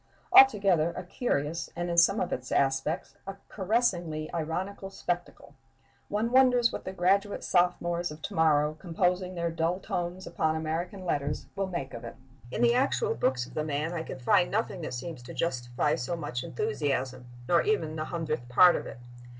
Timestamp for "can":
14.01-14.17